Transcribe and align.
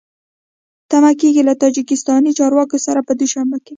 تمه 0.91 1.11
کېږي 1.19 1.41
له 1.49 1.53
تاجکستاني 1.63 2.31
چارواکو 2.39 2.77
سره 2.85 2.99
په 3.07 3.13
دوشنبه 3.19 3.57
کې 3.63 3.69